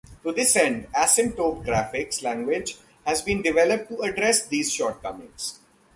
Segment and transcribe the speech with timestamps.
[0.23, 5.59] To this end, the Asymptote graphics language has been developed to address these shortcomings.